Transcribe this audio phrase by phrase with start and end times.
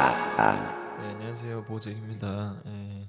[0.00, 2.62] 네, 안녕하세요 보직입니다.
[2.64, 3.06] 예,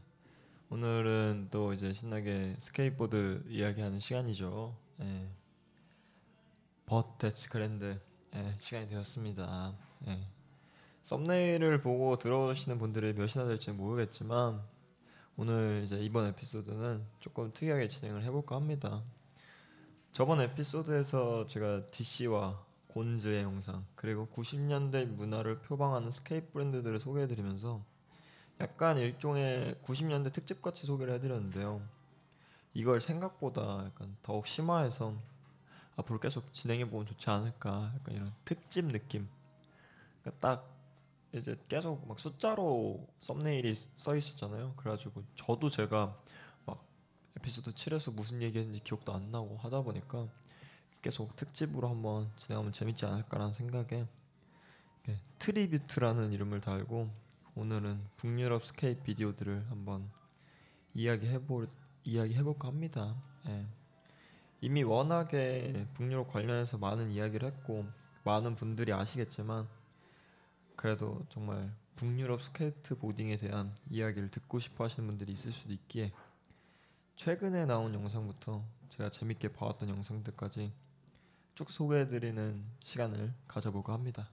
[0.70, 4.76] 오늘은 또 이제 신나게 스케이트보드 이야기하는 시간이죠.
[5.00, 5.30] 예,
[6.88, 7.98] But That's Grand
[8.36, 9.74] 예, 시간이 되었습니다.
[10.08, 10.20] 예,
[11.04, 14.62] 썸네일을 보고 들어오시는 분들이 몇이나 될지 모르겠지만
[15.38, 19.02] 오늘 이제 이번 에피소드는 조금 특이하게 진행을 해볼까 합니다.
[20.12, 22.62] 저번 에피소드에서 제가 DC와
[22.94, 27.82] 곤즈의 영상 그리고 90년대 문화를 표방하는 스케이트 브랜드들을 소개해드리면서
[28.60, 31.82] 약간 일종의 90년대 특집 같이 소개를 해드렸는데요.
[32.74, 35.16] 이걸 생각보다 약간 더욱 심화해서
[35.96, 39.28] 앞으로 계속 진행해 보면 좋지 않을까 약간 이런 특집 느낌.
[40.22, 40.70] 그러니까 딱
[41.34, 44.74] 이제 계속 막 숫자로 썸네일이 써 있었잖아요.
[44.76, 46.18] 그래가지고 저도 제가
[46.66, 46.84] 막
[47.38, 50.28] 에피소드 7에서 무슨 얘기했는지 기억도 안 나고 하다 보니까
[51.02, 54.08] 계속 특집으로 한번 진행하면 재밌지 않을까라는 생각에
[55.04, 57.10] 이렇게 tribute라는 이름을 달고
[57.56, 60.10] 오늘은 북유럽 스케이트 비디오들을 한번
[60.94, 61.68] 이야기해볼
[62.04, 63.16] 이야기해볼까 합니다.
[63.48, 63.66] 예.
[64.62, 67.86] 이미 워낙에 북유럽 관련해서 많은 이야기를 했고
[68.24, 69.68] 많은 분들이 아시겠지만
[70.76, 76.12] 그래도 정말 북유럽 스케이트 보딩에 대한 이야기를 듣고 싶어 하시는 분들이 있을 수도 있기에
[77.16, 80.72] 최근에 나온 영상부터 제가 재밌게 봐왔던 영상들까지
[81.62, 84.32] 쭉 소개해드리는 시간을 가져볼까 합니다.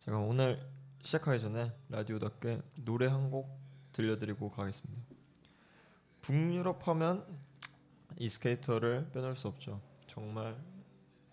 [0.00, 0.68] 제가 오늘
[1.00, 3.56] 시작하기 전에 라디오답게 노래 한 곡
[3.92, 5.00] 들려드리고 가겠습니다.
[6.22, 7.24] 북유럽 하면
[8.18, 9.80] 이 스케이터를 빼놓을 수 없죠.
[10.08, 10.60] 정말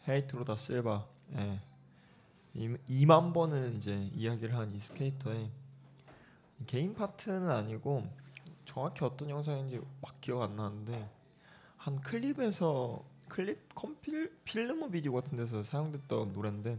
[0.07, 1.07] 헤이토르 다 실바.
[1.33, 1.59] 예.
[2.55, 5.49] 2만 번은 이제 이야기를 한 이 스케이터의
[6.67, 8.07] 개인 파트는 아니고
[8.65, 11.09] 정확히 어떤 영상인지 막 기억 안 나는데
[11.77, 13.73] 한 클립에서 클립?
[13.75, 14.29] 컴필?
[14.43, 16.77] 필름 비디오 같은 데서 사용됐던 노래인데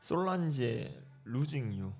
[0.00, 1.92] 솔란지의 루징 유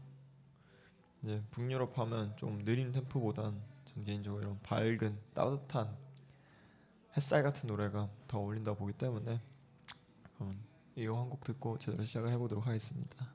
[1.22, 5.96] 이제 북유럽 하면 좀 느린 템포보단 전 개인적으로 이런 밝은 따뜻한
[7.16, 9.40] 햇살 같은 노래가 더 어울린다 보기 때문에
[10.96, 13.31] 이거 한 곡 듣고 제대로 시작을 해보도록 하겠습니다.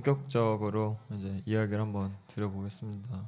[0.00, 3.22] 본격적으로 이제 이야기를 한번 드려보겠습니다.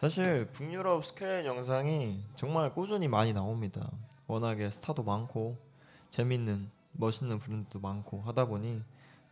[0.00, 3.88] 사실 북유럽 스케일 영상이 정말 꾸준히 많이 나옵니다.
[4.26, 5.56] 워낙에 스타도 많고
[6.10, 8.82] 재밌는 멋있는 브랜드도 많고 하다 보니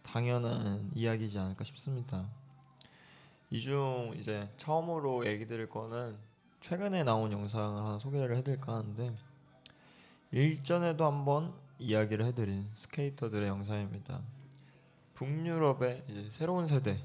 [0.04, 2.28] 당연한 이야기지 않을까 싶습니다.
[3.50, 6.16] 이 중 이제 처음으로 얘기 드릴 거는
[6.60, 9.14] 최근에 나온 영상을 하나 소개를 해드릴까 하는데
[10.30, 14.20] 일전에도 한번 이야기를 해드린 스케이터들의 영상입니다.
[15.14, 16.98] 북유럽의 이제 새로운 세대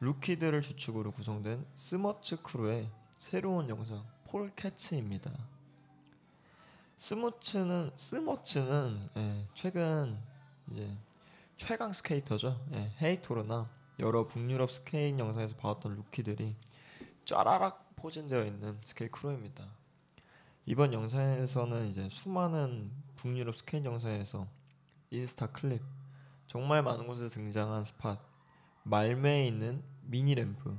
[0.00, 5.32] 루키들을 주축으로 구성된 스머츠 크루의 새로운 영상 폴캐츠입니다.
[6.96, 10.18] 스머츠는 스머츠는 예, 최근
[10.70, 10.96] 이제
[11.56, 12.60] 최강 스케이터죠.
[12.72, 13.68] 예, 헤이토르나
[13.98, 16.54] 여러 북유럽 스케이트 영상에서 봐왔던 루키들이
[17.24, 19.66] 쫘라락 포진되어 있는 스케이트 크루입니다.
[20.66, 24.46] 이번 영상에서는 이제 수많은 북유럽 스케이트 영상에서
[25.10, 25.80] 인스타 클립
[26.56, 28.18] 정말 많은 곳에 등장한 spot
[28.84, 30.74] 말뫼에 있는 미니 램프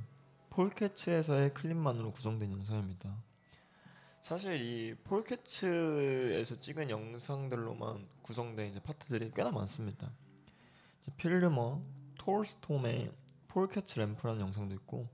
[0.50, 3.14] 폴캐츠에서의 클립만으로 구성된 영상입니다.
[4.20, 10.10] 사실 이 폴캐츠에서 찍은 영상들로만 구성된 이제 파트들이 꽤나 많습니다.
[11.16, 11.80] filmer
[12.18, 13.12] 톨스톰의
[13.46, 15.08] 폴캐츠 램프라는 영상도 있고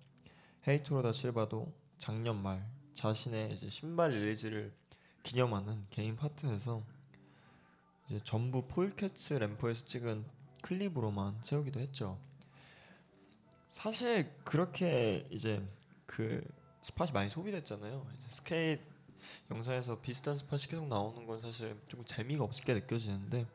[0.66, 4.72] 헤이토르 다 실바도 작년 말 자신의 이제 신발 release를
[5.24, 6.82] 기념하는 개인 파트에서
[8.08, 10.24] 이제 전부 폴캐츠 램프에서 찍은
[10.64, 12.18] 클립으로만 채우기도 했죠.
[13.68, 15.62] 사실 그렇게 이제
[16.06, 16.42] 그
[16.80, 18.06] spot이 많이 소비됐잖아요.
[18.28, 18.82] 스케이트
[19.50, 23.46] 영상에서 비슷한 spot이 계속 나오는 건 사실 조금 재미가 없게 느껴지는데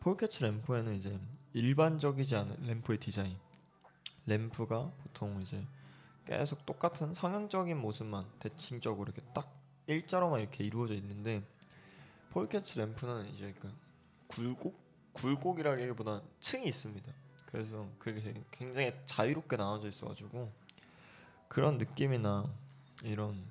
[0.00, 1.20] 폴캐치 램프에는 이제
[1.52, 3.38] 일반적이지 않은 램프의 디자인
[4.26, 5.64] 램프가 보통 이제
[6.26, 9.54] 계속 똑같은 성형적인 모습만 대칭적으로 이렇게 딱
[9.86, 11.44] 일자로만 이렇게 이루어져 있는데
[12.30, 13.72] 폴캐치 램프는 이제 그
[14.26, 14.79] 굴곡
[15.12, 17.12] 굴곡이라기보다 층이 있습니다.
[17.46, 20.52] 그래서 그게 굉장히 자유롭게 나눠져 있어가지고
[21.48, 22.44] 그런 느낌이나
[23.02, 23.44] 이런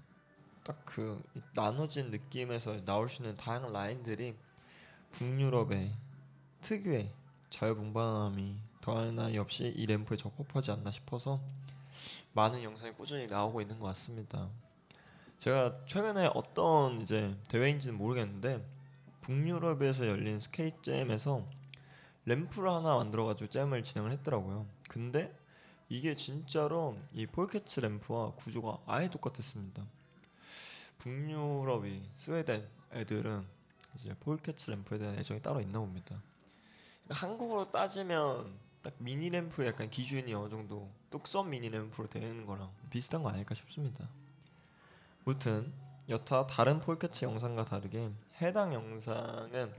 [0.63, 1.21] 딱 그
[1.53, 4.35] 나눠진 느낌에서 나올 수 있는 다양한 라인들이
[5.11, 5.91] 북유럽의
[6.61, 7.11] 특유의
[7.49, 11.39] 자유분방함이 더할 나위 없이 이 램프에 적합하지 않나 싶어서
[12.33, 14.49] 많은 영상이 꾸준히 나오고 있는 것 같습니다.
[15.39, 18.63] 제가 최근에 어떤 이제 대회인지는 모르겠는데
[19.29, 21.45] 북유럽에서 열린 스케이트 jam에서
[22.25, 24.65] 램프를 하나 만들어가지고 jam을 진행을 했더라고요.
[24.89, 25.37] 근데
[25.87, 29.85] 이게 진짜로 이 폴캐치 램프와 구조가 아예 똑같았습니다.
[30.97, 33.45] 북유럽이 스웨덴 애들은
[33.93, 36.19] 이제 폴캐치 램프에 대한 애정이 따로 있나 봅니다.
[37.03, 42.71] 그러니까 한국으로 따지면 딱 미니 램프의 약간 기준이 어느 정도 뚝섬 미니 램프로 되는 거랑
[42.89, 44.09] 비슷한 거 아닐까 싶습니다.
[45.23, 45.71] 무튼
[46.09, 48.11] 여타 다른 폴캐치 영상과 다르게
[48.41, 49.71] 해당 영상은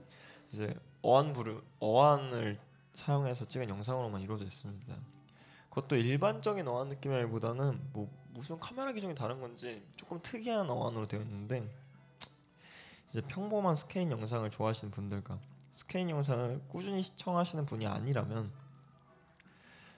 [0.52, 2.58] 이제 어안부를 어안을
[2.94, 4.94] 사용해서 찍은 영상으로만 이루어져 있습니다.
[5.70, 11.68] 그것도 일반적인 어안 느낌이라기보다는 뭐 무슨 카메라 기종이 다른 건지 조금 특이한 어안으로 되어 있는데
[13.10, 15.38] 이제 평범한 스케이트 영상을 좋아하시는 분들과
[15.72, 18.52] 스케이트 영상을 꾸준히 시청하시는 분이 아니라면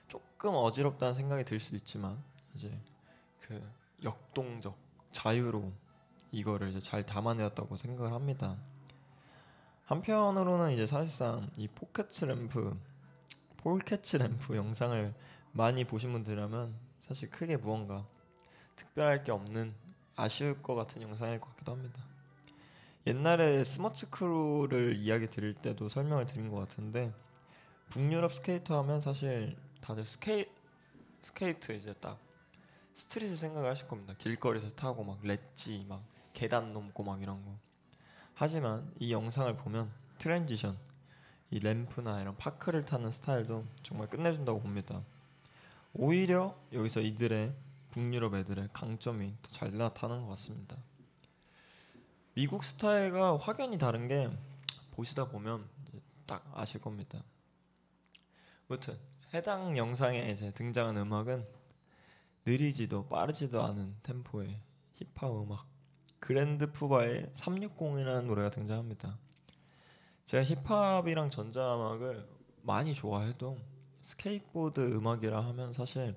[0.07, 2.23] 조금 어지럽다는 생각이 들 수도 있지만
[2.55, 2.71] 이제
[3.41, 3.61] 그
[4.03, 4.75] 역동적
[5.11, 5.75] 자유로움
[6.33, 8.57] 이거를 이제 잘 담아내었다고 생각을 합니다.
[9.85, 12.75] 한편으로는 이제 사실상 이 포켓 램프,
[13.57, 15.13] 폴캐치 램프 영상을
[15.51, 18.05] 많이 보신 분들이라면 사실 크게 무언가
[18.75, 19.75] 특별할 게 없는
[20.15, 22.01] 아쉬울 것 같은 영상일 것 같기도 합니다.
[23.05, 27.13] 옛날에 스머츠 크루를 이야기 드릴 때도 설명을 드린 것 같은데
[27.89, 30.47] 북유럽 스케이터 하면 사실 다들 스케이
[31.21, 32.17] 스케이트 이제 딱
[32.95, 34.15] street을 생각을 하실 겁니다.
[34.17, 36.01] 길거리에서 타고 막 렛지 막
[36.33, 37.57] 계단 넘고 막 이런 거.
[38.33, 40.77] 하지만 이 영상을 보면 transition,
[41.51, 45.03] 이 램프나 이런 파크를 타는 스타일도 정말 끝내준다고 봅니다.
[45.93, 47.53] 오히려 여기서 이들의
[47.91, 50.77] 북유럽 애들의 강점이 더 잘 나타나는 것 같습니다.
[52.33, 54.27] 미국 스타일과 확연히 다른 게
[54.91, 55.69] 보시다 보면
[56.25, 57.23] 딱 아실 겁니다.
[58.67, 58.97] 무튼
[59.33, 61.45] 해당 영상에 이제 등장한 음악은
[62.45, 64.59] 느리지도 빠르지도 않은 템포의
[64.93, 65.72] 힙합 음악
[66.23, 69.17] 그랜드 푸바의 360이라는 노래가 등장합니다.
[70.23, 72.25] 제가 힙합이랑 전자 음악을
[72.61, 73.57] 많이 좋아해도
[73.99, 76.15] 스케이트보드 음악이라 하면 사실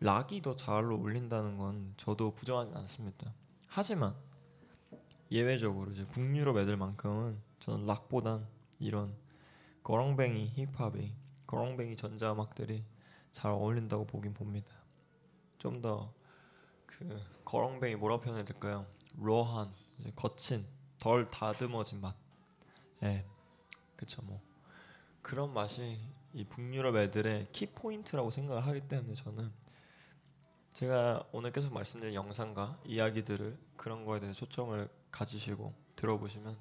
[0.00, 3.34] 락이 더 잘 어울린다는 건 저도 부정하지 않습니다.
[3.66, 4.14] 하지만
[5.30, 8.46] 예외적으로 이제 북유럽 애들만큼은 저는 락보단
[8.78, 9.14] 이런
[9.82, 11.14] 거렁뱅이 힙합이
[11.46, 12.82] 거렁뱅이 전자음악들이
[13.30, 14.72] 잘 어울린다고 보긴 봅니다.
[15.58, 16.14] 좀 더
[16.86, 18.86] 그 거렁뱅이 뭐라 표현해야 될까요?
[19.18, 19.72] raw한
[20.16, 20.66] 거친
[20.98, 22.16] 덜 다듬어진 맛.
[23.02, 23.24] 예,
[23.96, 24.40] 그쵸 뭐
[25.22, 25.98] 그런 맛이
[26.32, 29.52] 이 북유럽 애들의 key point라고 생각을 하기 때문에 저는
[30.72, 36.56] 제가 오늘 계속 말씀드린 영상과 이야기들을 그런 거에 대해 초점을 가지시고 들어보시면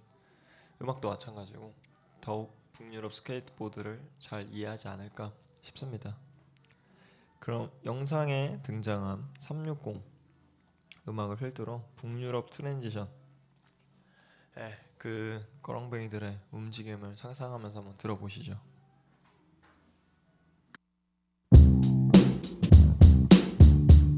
[0.81, 1.73] 음악도 마찬가지고
[2.21, 6.17] 더욱 북유럽 스케이트보드를 잘 이해하지 않을까 싶습니다.
[7.39, 10.16] 그럼 영상에 등장한 360
[11.07, 13.07] 음악을 필두로 북유럽 트랜지션
[14.57, 18.59] 에, 그 거렁뱅이들의 움직임을 상상하면서 한번 들어보시죠.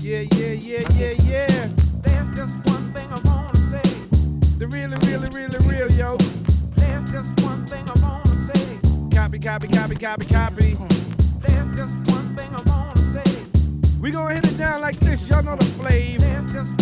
[0.01, 1.67] Yeah, yeah, yeah, yeah, yeah.
[2.01, 3.83] There's just one thing I wanna say.
[4.57, 6.17] The really, really, really, real, yo.
[6.77, 8.79] There's just one thing I wanna say.
[9.13, 10.77] Copy, copy, copy, copy, copy.
[11.41, 13.45] There's just one thing I wanna say.
[14.01, 16.23] We gonna hit it down like this, y'all know the flavor.
[16.23, 16.78] There's just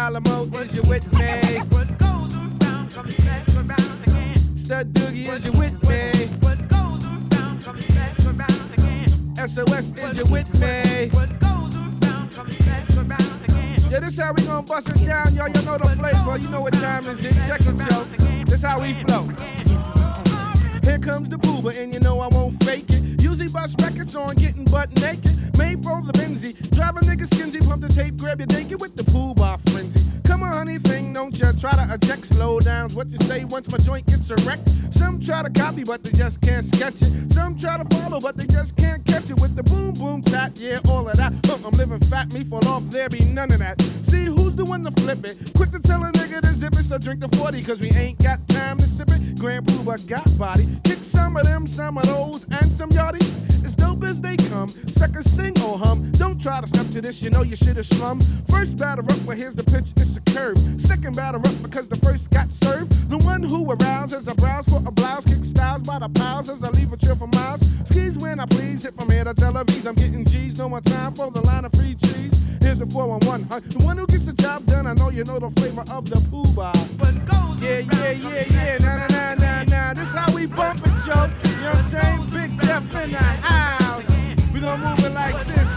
[0.00, 1.58] Alamo, is you with me?
[1.68, 4.56] What goes around comes back around again.
[4.56, 6.26] Stud Doogie, is you with me?
[6.40, 9.08] What goes around comes back around again.
[9.46, 11.10] SOS, is you with me?
[11.12, 13.78] What goes around comes back around again.
[13.90, 15.50] Yeah, this how we gonna bust it down, y'all.
[15.50, 16.38] Y'all know the flavor.
[16.38, 17.34] You know what time is it?
[17.46, 18.44] Check it, yo.
[18.46, 19.28] This how we flow.
[20.82, 23.20] Here comes the boober, and you know I won't fake it.
[23.20, 25.49] Usually bust records on getting butt naked.
[25.60, 26.54] Made for the Benzie.
[26.74, 30.00] Drive a nigga skinsy, pump the tape, grab your naked with the pool bar frenzy.
[30.24, 32.94] Come on, honey, thing, don't ya try to eject slow downs.
[32.94, 34.70] What you say once my joint gets erect?
[34.90, 37.30] Some try to copy, but they just can't sketch it.
[37.30, 40.52] Some try to follow, but they just can't catch it with the boom boom tap.
[40.54, 41.34] Yeah, all of that.
[41.44, 43.82] Huh, I'm living fat, me fall off, there be none of that.
[44.02, 45.36] See who's doing the one to flip it?
[45.54, 48.18] Quick to tell a nigga to zip it, so drink the 40, cause we ain't
[48.18, 49.38] got time to sip it.
[49.38, 50.66] Grand Pooba got body.
[50.84, 53.49] Kick some of them, some of those, and some yachty.
[53.64, 54.68] As dope as they come,
[55.00, 56.12] Second single hum.
[56.12, 58.20] Don't try to step to this, you know you shit is slum.
[58.50, 60.58] First batter up, well here's the pitch, it's a curve.
[60.78, 62.92] Second batter up because the first got served.
[63.08, 66.62] The one who arouses a browse for a blouse, kick styles by the piles as
[66.62, 67.60] I leave a chill for miles.
[67.84, 69.86] Skis when I please, hit from here to Tel Aviv.
[69.86, 72.34] I'm getting G's, no more time for the line of free cheese.
[72.60, 73.60] Here's the 411, huh?
[73.60, 76.20] The one who gets the job done, I know you know the flavor of the
[76.30, 76.44] poo.
[76.52, 78.78] What goes Yeah, yeah, yeah, yeah.
[78.78, 79.94] Nah, nah, nah, nah, nah.
[79.94, 81.12] This how we bump it, yo.
[81.12, 82.30] You know what I'm saying?
[82.30, 84.04] Big Jeff in the house.
[84.52, 85.68] We gon' move it like this.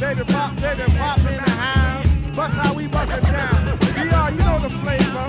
[0.00, 2.06] Baby pop, baby pop in the house.
[2.34, 3.78] Bust how we bust it down.
[3.94, 5.26] BR, you know the flavor.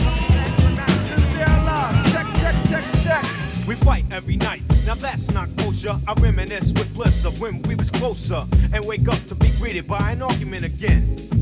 [1.07, 1.95] Sincere love.
[2.13, 3.25] Check, check, check, check.
[3.67, 4.61] We fight every night.
[4.85, 5.95] Now that's not kosher.
[6.07, 9.87] I reminisce with bliss of when we was closer and wake up to be greeted
[9.87, 11.36] by an argument again.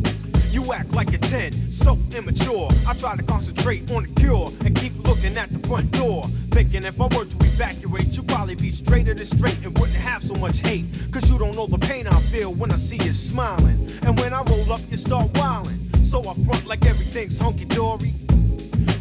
[0.55, 2.69] You act like a 10, so immature.
[2.87, 6.23] I try to concentrate on the cure and keep looking at the front door.
[6.51, 10.23] Thinking if I were to evacuate, you'd probably be straighter than straight and wouldn't have
[10.23, 10.85] so much hate.
[11.11, 13.77] Cause you don't know the pain I feel when I see you smiling.
[14.03, 15.77] And when I roll up, you start wilding.
[16.05, 18.13] So I front like everything's hunky dory.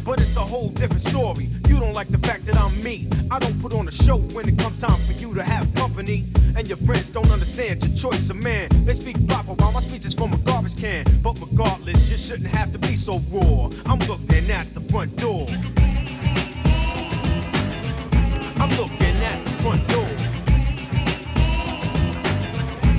[0.05, 1.49] But it's a whole different story.
[1.67, 3.09] You don't like the fact that I'm me.
[3.31, 6.25] I don't put on a show when it comes time for you to have company.
[6.55, 8.69] And your friends don't understand your choice of man.
[8.85, 11.05] They speak proper while my speech is from a garbage can.
[11.23, 13.71] But regardless, you shouldn't have to be so raw.
[13.87, 15.47] I'm looking at the front door.
[18.61, 20.11] I'm looking at the front door.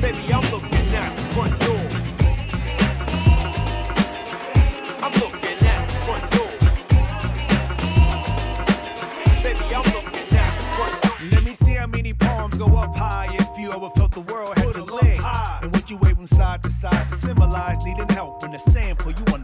[0.00, 1.65] Baby, I'm looking at the front door.
[12.56, 15.20] Go up high if you ever felt the world had to leg.
[15.62, 18.98] And what you wave from side to side to symbolize needing help in the sand
[18.98, 19.35] pull you.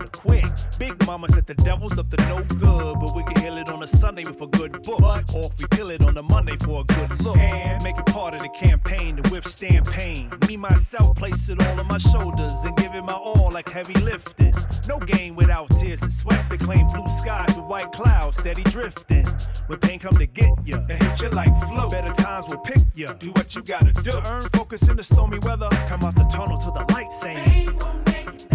[0.82, 3.80] Big mama said the devil's up to no good, but we can heal it on
[3.84, 5.00] a Sunday with a good book.
[5.32, 7.36] Or if we kill it on a Monday for a good look.
[7.36, 10.32] And make it part of the campaign to withstand pain.
[10.48, 13.94] Me, myself, place it all on my shoulders and give it my all like heavy
[14.00, 14.52] lifting.
[14.88, 16.44] No game without tears and sweat.
[16.50, 19.26] They claim blue skies with white clouds steady drifting.
[19.68, 21.90] When pain come to get ya, it hit you like flow.
[21.90, 23.12] Better times will pick ya.
[23.12, 24.10] Do what you gotta do.
[24.10, 25.68] To earn focus in the stormy weather.
[25.86, 28.51] Come out the tunnel to the light saying.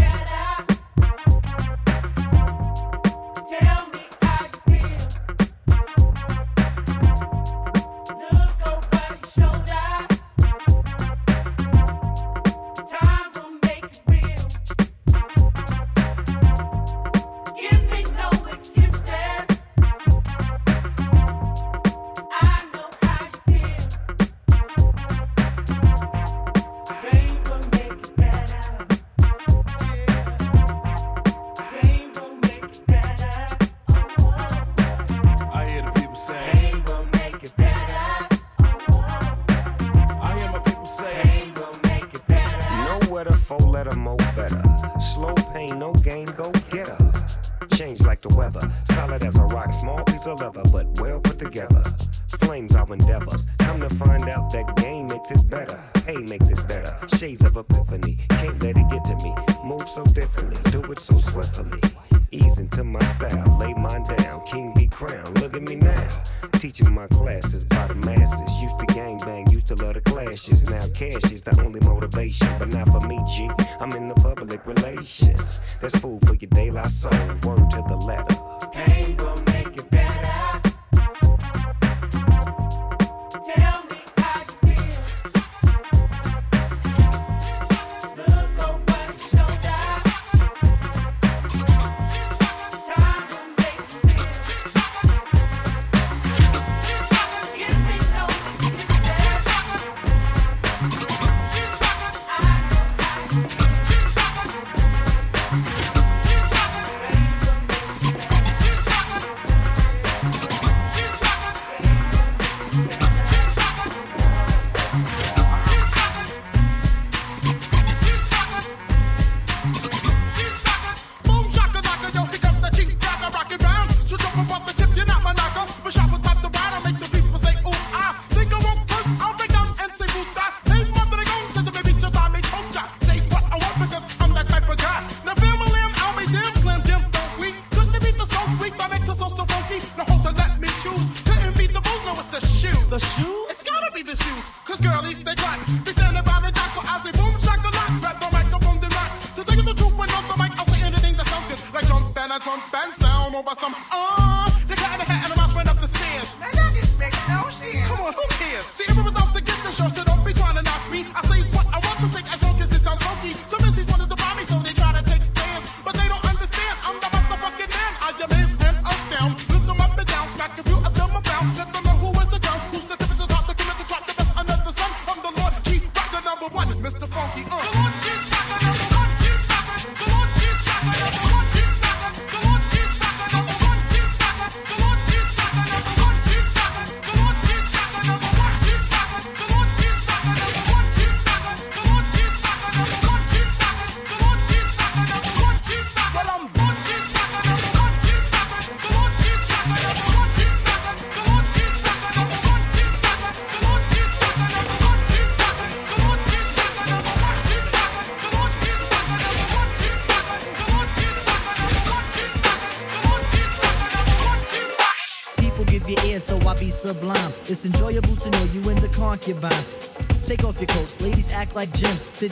[73.00, 73.50] For me, G.
[73.80, 75.60] I'm in the public relations.
[75.82, 77.12] That's food for your daylight soul.
[77.44, 78.36] Word to the letter.
[78.72, 80.17] Pain will make it better.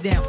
[0.02, 0.25] down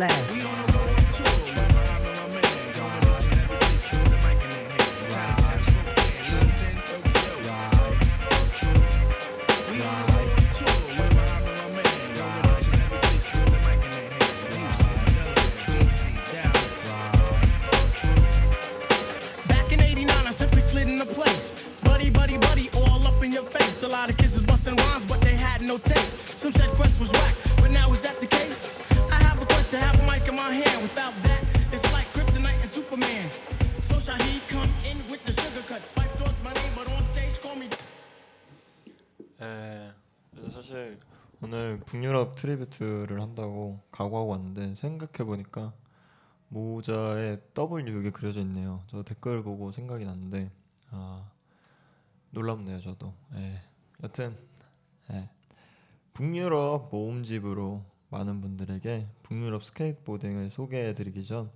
[0.00, 0.99] last.
[42.40, 45.74] tribute를 한다고 각오하고 왔는데 생각해 보니까
[46.48, 48.82] 모자에 W 이게 그려져 있네요.
[48.86, 50.50] 저 댓글 보고 생각이 났는데
[50.90, 51.30] 아
[52.30, 53.12] 놀랍네요, 저도.
[53.34, 53.60] 예,
[54.02, 54.36] 여튼
[55.12, 55.28] 예,
[56.14, 61.50] 북유럽 모음집으로 많은 분들에게 북유럽 스케이트보딩을 소개해드리기 전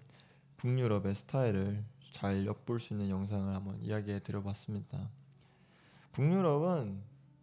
[0.58, 5.08] 북유럽의 스타일을 잘 엿볼 수 있는 영상을 한번 이야기해 드려봤습니다.
[6.12, 7.02] 북유럽은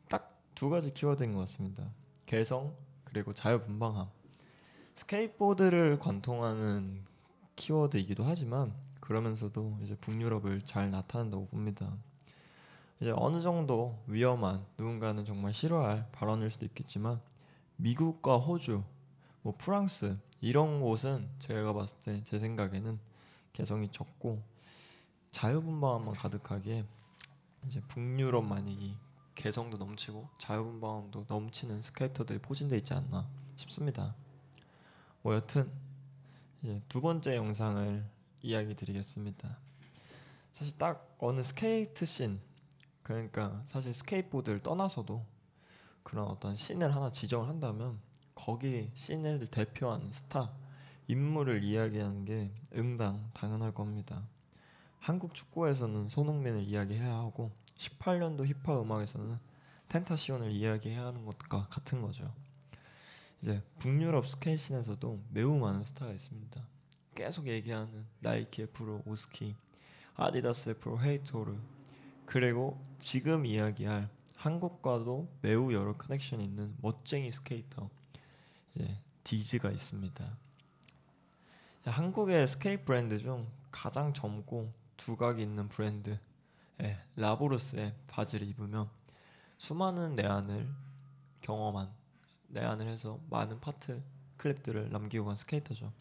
[0.09, 1.89] 딱 두 가지 키워드인 것 같습니다.
[2.27, 2.75] 개성
[3.11, 4.07] 그리고 자유분방함.
[4.95, 7.03] 스케이트보드를 관통하는
[7.57, 11.91] 키워드이기도 하지만 그러면서도 이제 북유럽을 잘 나타낸다고 봅니다.
[13.01, 17.19] 이제 어느 정도 위험한 누군가는 정말 싫어할 발언일 수도 있겠지만
[17.75, 18.83] 미국과 호주,
[19.41, 22.97] 뭐 프랑스 이런 곳은 제가 봤을 때 제 생각에는
[23.53, 24.41] 개성이 적고
[25.31, 26.85] 자유분방함만 가득하기에
[27.65, 28.95] 이제 북유럽만이 이
[29.41, 34.13] 개성도 넘치고 자유분방함도 넘치는 스케이터들이 포진돼 있지 않나 싶습니다.
[35.23, 35.71] 뭐 여튼
[36.87, 38.05] 두 번째 영상을
[38.43, 39.57] 이야기 드리겠습니다.
[40.51, 42.39] 사실 딱 어느 스케이트 씬
[43.01, 45.25] 그러니까 사실 스케이트보드를 떠나서도
[46.03, 47.99] 그런 어떤 scene을 하나 지정을 한다면
[48.35, 50.53] 거기 scene을 대표하는 스타
[51.07, 54.21] 인물을 이야기하는 게 응당 당연할 겁니다.
[54.99, 57.49] 한국 축구에서는 손흥민을 이야기해야 하고
[57.81, 59.39] 18년도 힙합 음악에서는
[59.89, 62.31] 텐타시온을 이야기해야 하는 것과 같은 거죠.
[63.41, 66.61] 이제 북유럽 스케이트 scene에서도 매우 많은 스타가 있습니다.
[67.15, 69.55] 계속 얘기하는 나이키의 프로 오스키,
[70.15, 71.57] 아디다스의 프로 헤이토르,
[72.25, 77.89] 그리고 지금 이야기할 한국과도 매우 여러 connection이 있는 멋쟁이 스케이터
[78.75, 80.37] 이제 디즈가 있습니다.
[81.85, 86.19] 한국의 스케이트 브랜드 중 가장 젊고 두각이 있는 브랜드
[86.83, 88.89] 예, 라보르스의 바지를 입으며
[89.57, 90.67] 수많은 내한을
[91.41, 91.91] 경험한
[92.47, 94.01] 내한을 해서 많은 파트
[94.37, 95.93] 클립들을 남기고 간 스케이터죠.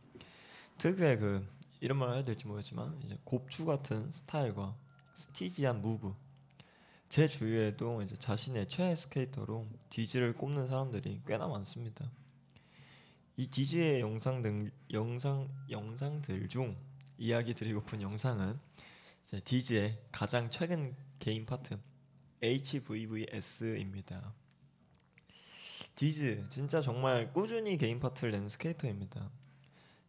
[0.79, 1.47] 특유의 그
[1.81, 4.75] 이런 말을 해야 될지 모르겠지만 이제 곱추 같은 스타일과
[5.15, 6.15] steezy한 move
[7.11, 12.11] 제 주위에도 이제 자신의 최애 스케이터로 디즈를 꼽는 사람들이 꽤나 많습니다.
[13.37, 16.77] 이 디즈의 영상 등 영상 영상들 중
[17.19, 18.59] 이야기 드리고픈 영상은
[19.45, 21.79] 디즈의 가장 최근 개인 파트
[22.43, 24.35] HVVS입니다.
[25.95, 29.31] 디즈 진짜 정말 꾸준히 개인 파트를 내는 스케이터입니다.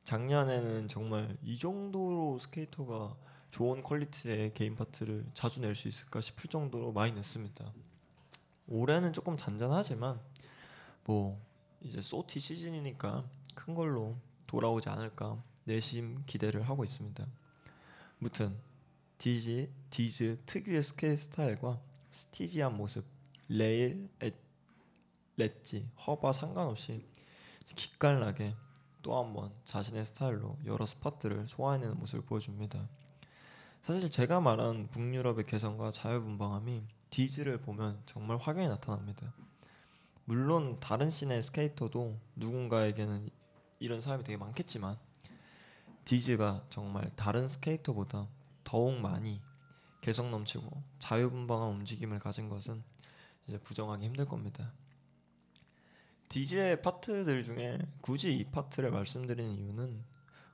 [0.06, 3.16] 작년에는 정말 이 정도로 스케이터가
[3.52, 7.74] 좋은 퀄리티의 개인 파트를 자주 낼 수 있을까 싶을 정도로 많이 냈습니다.
[8.68, 10.20] 올해는 조금 잔잔하지만
[11.04, 11.40] 뭐
[11.82, 14.16] 이제 SOTY 시즌이니까 큰 걸로
[14.48, 17.28] 돌아오지 않을까 내심 기대를 하고 있습니다.
[18.20, 18.58] 무튼
[19.22, 23.06] 디즈 디즈 특유의 스케이트 스타일과 steezy한 모습,
[23.50, 24.34] 레일, 엣,
[25.38, 27.06] ledge, hubba 상관없이
[27.76, 28.56] 기깔나게
[29.04, 32.90] 또 한 번 자신의 스타일로 여러 spot들을 소화해내는 모습을 보여줍니다.
[33.84, 39.36] 사실 제가 말한 북유럽의 개성과 자유분방함이 디즈를 보면 정말 확연히 나타납니다.
[40.26, 43.30] 물론 다른 scene의 스케이터도 누군가에게는
[43.78, 44.98] 이런 사람이 되게 많겠지만
[46.06, 48.28] 디즈가 정말 다른 스케이터보다
[48.72, 49.42] 더욱 많이
[50.00, 52.82] 개성 넘치고 자유분방한 움직임을 가진 것은
[53.46, 54.72] 이제 부정하기 힘들 겁니다.
[56.30, 60.06] 디즈의 파트들 중에 굳이 이 파트를 말씀드리는 이유는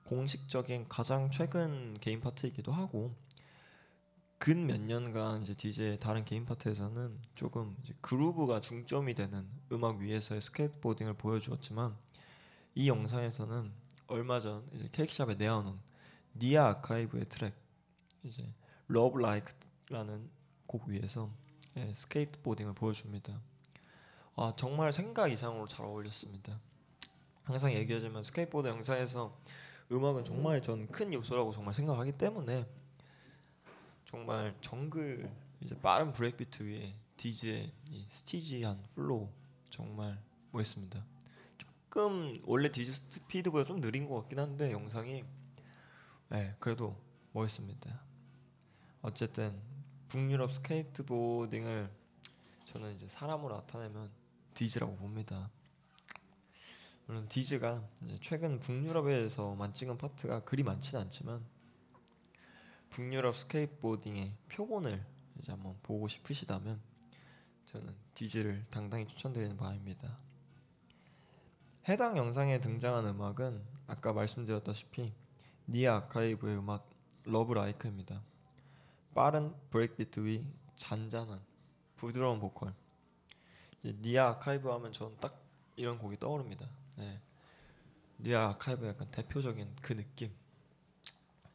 [0.05, 3.15] 공식적인 가장 최근 개인 파트이기도 하고
[4.39, 11.13] 근 몇 년간 이제 디즈의 다른 개인 파트에서는 조금 groove가 중점이 되는 음악 위에서의 스케이트보딩을
[11.13, 11.95] 보여주었지만
[12.73, 13.71] 이 영상에서는
[14.07, 15.77] 얼마 전 이제 케이크샵에 내어놓은
[16.35, 17.66] 니아 아카이브의 트랙
[18.23, 18.47] 이제
[18.89, 20.29] Love Like라는
[20.65, 21.29] 곡 위에서
[21.77, 23.39] 예, 스케이트보딩을 보여줍니다.
[24.35, 26.59] 아 정말 생각 이상으로 잘 어울렸습니다.
[27.43, 29.37] 항상 얘기하지만 스케이트보드 영상에서
[29.91, 32.65] 음악은 정말 전 큰 요소라고 정말 생각하기 때문에
[34.05, 36.93] 정말 정글 이제 빠른 breakbeat 위에
[37.89, 39.29] 이 steezy한 flow
[39.69, 41.03] 정말 멋있습니다.
[41.57, 45.23] 조금 원래 디즈 스피드보다 좀 느린 것 같긴 한데 영상이
[46.29, 46.95] 네 그래도
[47.37, 48.01] 멋있습니다.
[49.03, 49.61] 어쨌든
[50.07, 51.89] 북유럽 스케이트보딩을
[52.65, 54.09] 저는 이제 사람으로 나타내면
[54.55, 55.51] 디즈라고 봅니다.
[57.05, 57.83] 물론 디즈가
[58.21, 61.45] 최근 북유럽에서만 찍은 파트가 그리 많지는 않지만
[62.89, 65.05] 북유럽 스케이트보딩의 표본을
[65.39, 66.81] 이제 한번 보고 싶으시다면
[67.65, 70.17] 저는 디즈를 당당히 추천드리는 바입니다.
[71.87, 75.13] 해당 영상에 등장한 음악은 아까 말씀드렸다시피
[75.67, 76.96] 니아 아카이브의 음악
[77.27, 78.21] Love Like입니다.
[79.13, 81.41] 빠른 브레이크비트 위 잔잔한
[81.97, 82.73] 부드러운 보컬.
[83.83, 85.41] 니아 아카이브 하면 전 딱
[85.75, 86.67] 이런 곡이 떠오릅니다.
[86.97, 87.21] 네.
[88.19, 90.31] 니아 아카이브 약간 대표적인 그 느낌.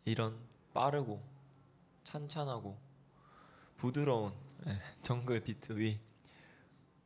[0.05, 0.39] 이런
[0.75, 1.23] 빠르고
[2.05, 2.79] 찬찬하고
[3.77, 4.33] 부드러운
[4.65, 6.01] 네, 정글 비트 위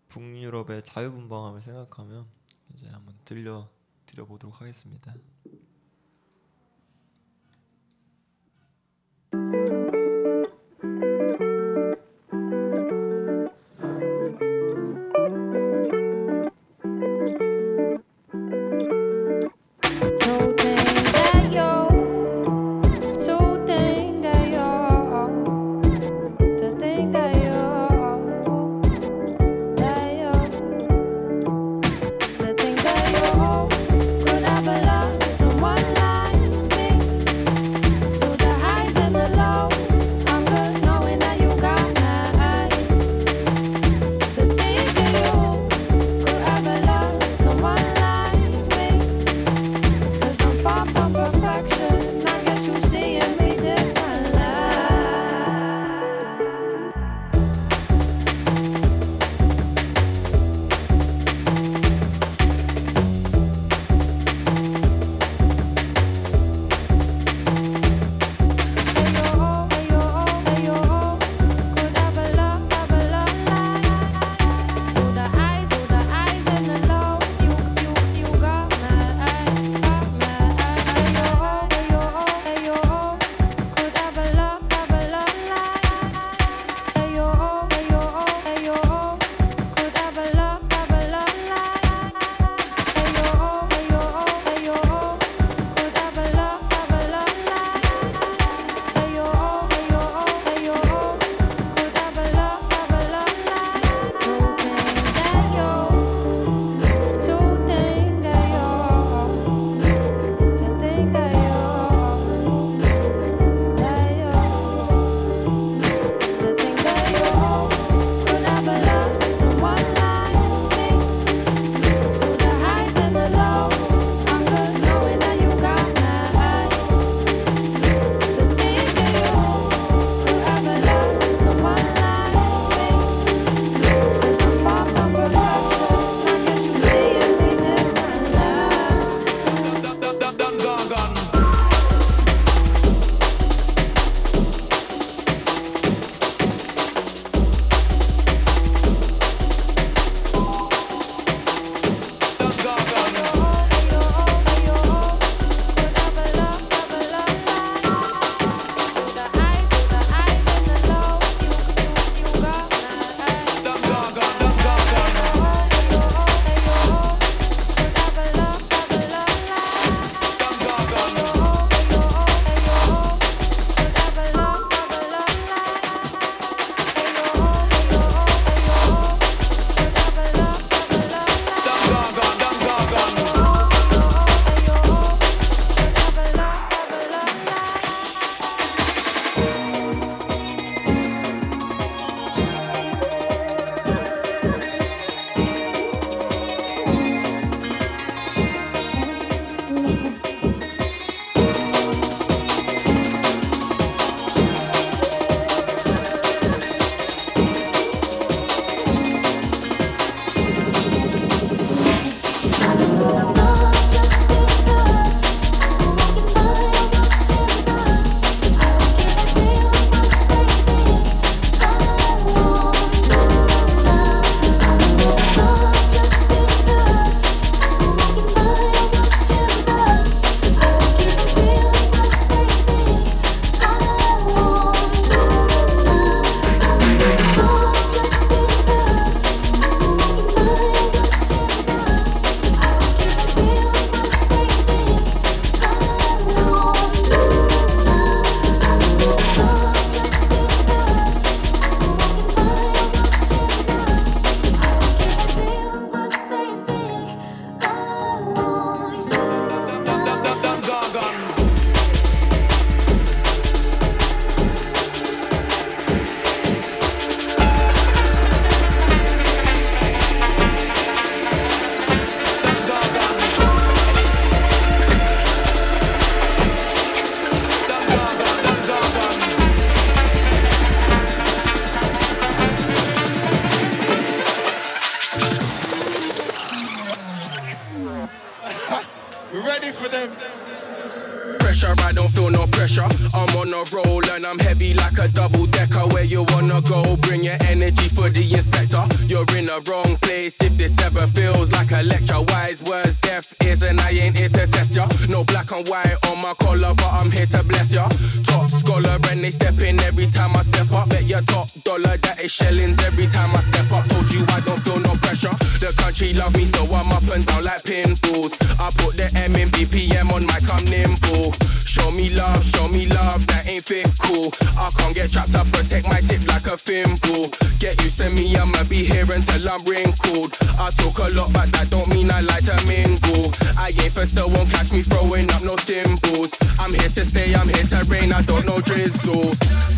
[0.09, 2.27] 북유럽의 자유분방함을 생각하면
[2.75, 3.69] 이제 한번 들려
[4.07, 5.15] 드려 보도록 하겠습니다.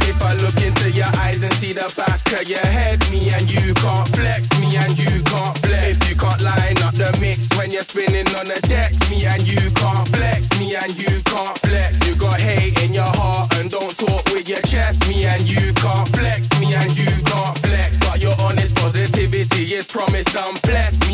[0.09, 3.51] If I look into your eyes and see the back of your head, me and
[3.51, 6.01] you can't flex, me and you can't flex.
[6.01, 9.43] If you can't line up the mix when you're spinning on the decks, me and
[9.47, 12.07] you can't flex, me and you can't flex.
[12.07, 15.73] You got hate in your heart and don't talk with your chest, me and you
[15.75, 17.99] can't flex, me and you can't flex.
[18.01, 21.08] But your honest positivity is promised I'm blessed,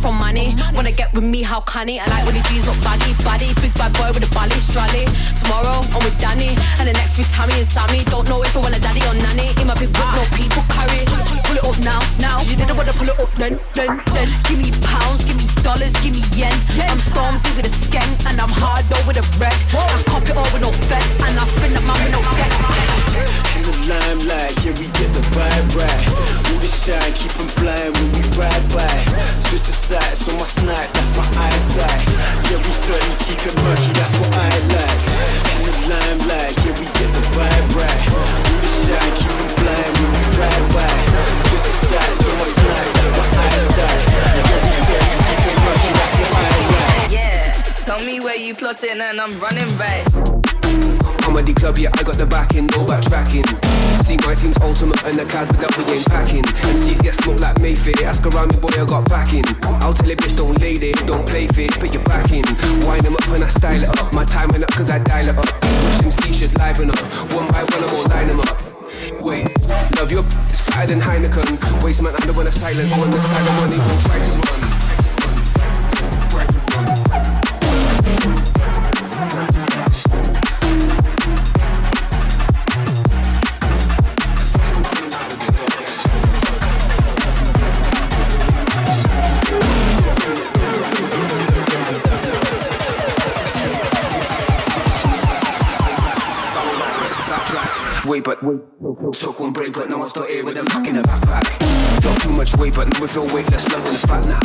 [0.00, 0.56] From money.
[0.72, 2.00] Wanna get with me, how canny?
[2.00, 3.52] I like when he jeans up baggy, body.
[3.60, 5.04] Big bad boy with a bally, strally.
[5.44, 6.56] Tomorrow, I'm with Danny.
[6.80, 8.00] And the next with Tammy and Sammy.
[8.08, 9.52] Don't know if I want a daddy or nanny.
[9.60, 11.04] In my big whip, no people carry.
[11.44, 12.40] Pull it up now, now.
[12.48, 14.28] You didn't wanna pull it up then, then, then.
[14.48, 16.56] Give me pounds, give me dollars, give me yen.
[16.88, 19.52] I'm Stormzy with a skank, and I'm hard with a red.
[19.76, 22.52] I cop it all with no fed, and I spin that man no debt.
[23.52, 26.02] In the limelight, yeah, we get the vibe right.
[26.48, 28.96] All the shine, keep 'em blind when we ride by.
[29.44, 32.00] Switch the sights on my snipe, that's my eyesight.
[32.46, 35.00] Yeah, we certainly keep it murky, that's what I like.
[35.50, 38.00] In the limelight, yeah, we get the vibe right.
[38.14, 40.90] All the shine, keep 'em blind when we ride by.
[41.46, 44.00] Switch the sights on my snipe, that's my eyesight.
[44.14, 47.10] Yeah, we certainly keep it murky, that's what I like.
[47.10, 50.06] Yeah, tell me where you plotting and I'm running right.
[51.22, 53.89] Comedy club, yeah, I got the backing, no backtracking.
[54.10, 56.42] See my team's ultimate and the card, but that we ain't packing.
[56.42, 59.46] MCs get smoked like Mayfair, ask around me, boy, I got backing.
[59.62, 62.42] I'll tell a bitch, don't lay there, don't play fair, put your back in.
[62.82, 65.38] Wind them up when I style it up, my timing up, cause I dial it
[65.38, 65.46] up.
[65.62, 66.98] These MC should liven up,
[67.38, 68.58] one by one, I'm all line them up.
[69.22, 69.46] Wait,
[69.94, 71.46] love your it's fatter than Heineken.
[71.84, 74.79] Waste man, I'm the silence, one that's silent, one even try to run.
[98.10, 98.58] Wait, but wait,
[99.14, 101.46] took one break, but now I'm still here with them back in the backpack.
[102.02, 104.42] Felt too much weight, but now we feel weightless, love in the fat nap.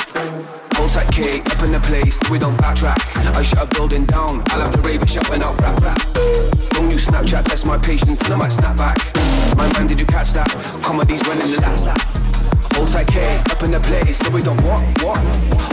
[0.75, 3.01] Hold tight K, up in the place, we don't backtrack.
[3.35, 5.97] I shut a building down, I'll have the raven shut when out rap rap.
[6.77, 8.99] Don't use Snapchat, test my patience, and I might snap back.
[9.57, 10.47] My man, did you catch that?
[10.83, 11.97] Comedy's running the last lap.
[12.73, 15.17] Hold tight K, up in the place, no we don't what, what?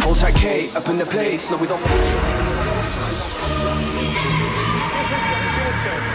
[0.02, 1.82] Hold tight K, up in the place, no we don't
[5.84, 6.11] 이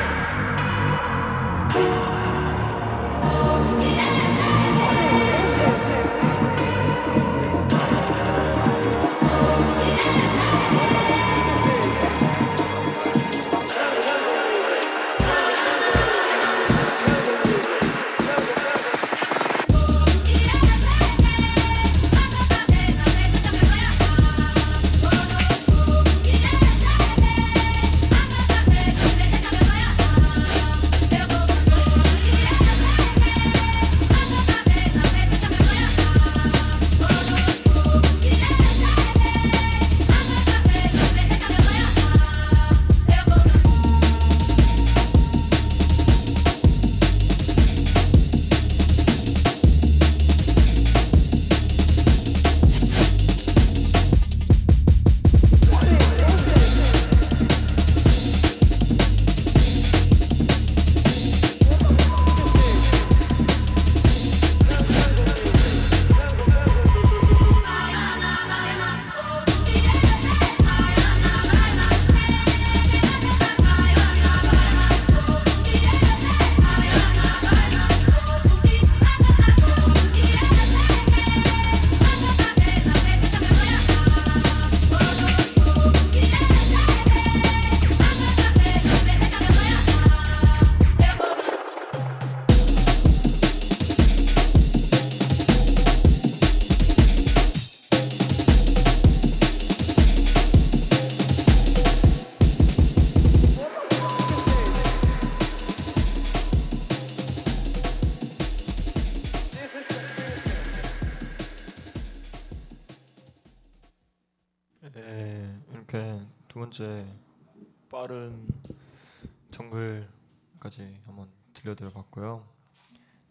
[119.58, 122.47] 정글까지 한번 들려드려 봤고요.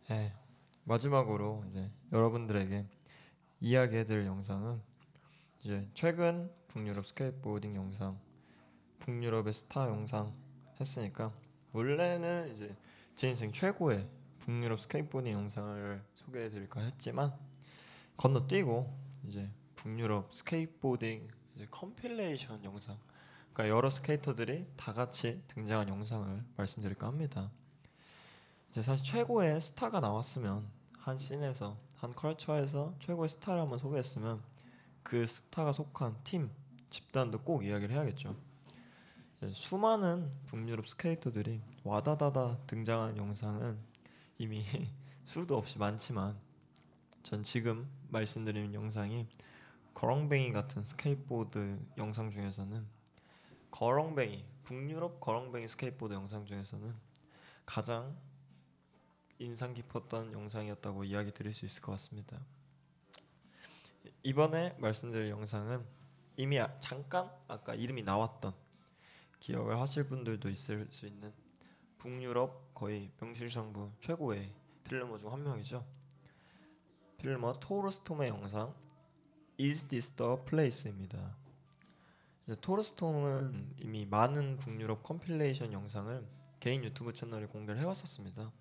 [0.09, 0.35] 네,
[0.85, 2.85] 마지막으로 이제 여러분들에게
[3.61, 4.83] 이야기해드릴 영상은
[5.63, 8.19] 이제 최근 북유럽 스케이트보딩 영상,
[8.99, 10.35] 북유럽의 스타 영상
[10.81, 11.33] 했으니까
[11.73, 12.77] 원래는 이제
[13.15, 14.09] 제 인생 최고의
[14.41, 17.33] 북유럽 스케이트보딩 영상을 소개해드릴까 했지만
[18.17, 18.93] 건너뛰고
[19.29, 22.99] 이제 북유럽 스케이트보딩 이제 compilation 영상,
[23.57, 27.51] 그러니까 여러 스케이터들이 다 같이 등장한 영상을 말씀드릴까 합니다.
[28.69, 34.43] 이제 사실 최고의 스타가 나왔으면 한 scene에서 한 culture에서 최고의 스타를 한번 소개했으면
[35.03, 36.51] 그 스타가 속한 팀
[36.91, 38.37] 집단도 꼭 이야기를 해야겠죠.
[39.51, 43.79] 수많은 북유럽 스케이터들이 와다다다 등장한 영상은
[44.37, 44.67] 이미
[45.25, 46.39] 수도 없이 많지만
[47.23, 49.27] 전 지금 말씀드리는 영상이
[49.95, 52.97] 거렁뱅이 같은 스케이트보드 영상 중에서는
[53.77, 56.95] 거렁뱅이 북유럽 거렁뱅이 스케이트보드 영상 중에서는
[57.67, 58.17] 가장
[59.39, 62.41] 인상 깊었던 영상이었다고 이야기 드릴 수 있을 것 같습니다.
[64.23, 65.85] 이번에 말씀드릴 영상은
[66.39, 68.55] 이미 아- 잠깐 아까 이름이 나왔던
[69.41, 71.35] 기억을 하실 분들도 있을 수 있는
[71.99, 74.55] 북유럽 거의 명실상부 최고의
[74.85, 75.85] filmer 중 한 명이죠.
[77.19, 78.75] filmer 토르스톰의 영상
[79.61, 81.37] Is This the Place입니다.
[82.55, 86.25] 토르스톰은 이미 많은 북유럽 compilation 영상을
[86.61, 88.53] 개인 유튜브 채널에 공개를 해왔었습니다.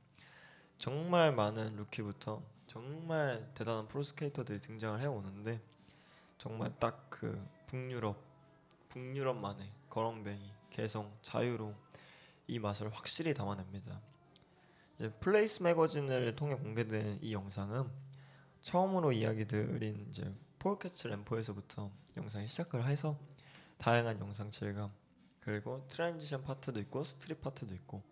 [0.77, 5.61] 정말 많은 루키부터 정말 대단한 프로스케이터들이 등장을 해오는데
[6.37, 8.17] 정말 딱 그 북유럽
[8.89, 11.73] 북유럽만의 거렁뱅이 개성 자유로움
[12.47, 14.01] 이 맛을 확실히 담아냅니다.
[14.95, 17.89] 이제 플레이스 매거진을 통해 공개된 이 영상은
[18.61, 20.29] 처음으로 이야기 드린 이제
[20.59, 23.17] 폴캐치 램포에서부터 영상이 시작을 해서
[23.77, 24.91] 다양한 영상 질감
[25.41, 28.03] 그리고 transition 파트도 있고 street 파트도 있고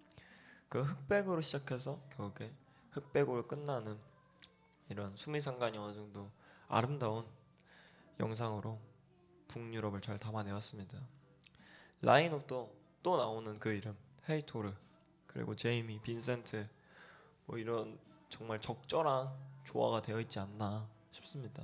[0.69, 2.53] 그 흑백으로 시작해서 결국에
[2.91, 3.97] 흑백으로 끝나는
[4.89, 6.31] 이런 수미상관이 어느 정도
[6.67, 7.25] 아름다운
[8.19, 8.79] 영상으로
[9.47, 10.99] 북유럽을 잘 담아내었습니다.
[12.01, 13.95] 라인업도 또 나오는 그 이름
[14.29, 14.73] 헤이토르
[15.27, 16.67] 그리고 제이미, 빈센트
[17.45, 17.99] 뭐 이런
[18.29, 19.31] 정말 적절한
[19.63, 21.63] 조화가 되어 있지 않나 싶습니다.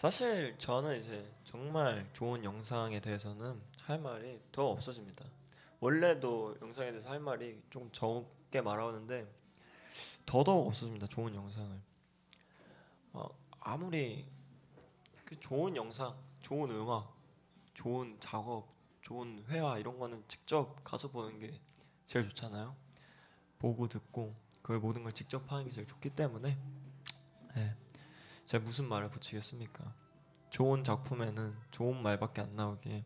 [0.00, 5.26] 사실 저는 이제 정말 좋은 영상에 대해서는 할 말이 더 없어집니다.
[5.78, 9.30] 원래도 영상에 대해서 할 말이 좀 적게 말하는데
[10.24, 11.06] 더더욱 없어집니다.
[11.06, 11.78] 좋은 영상을
[13.12, 13.28] 어,
[13.60, 14.26] 아무리
[15.26, 17.14] 그 좋은 영상, 좋은 음악,
[17.74, 18.68] 좋은 작업,
[19.02, 21.60] 좋은 회화 이런 거는 직접 가서 보는 게
[22.06, 22.74] 제일 좋잖아요.
[23.58, 26.56] 보고 듣고 그걸 모든 걸 직접 하는 게 제일 좋기 때문에
[27.54, 27.76] 네.
[28.50, 29.94] 제가 무슨 말을 붙이겠습니까?
[30.48, 33.04] 좋은 작품에는 좋은 말밖에 안 나오기에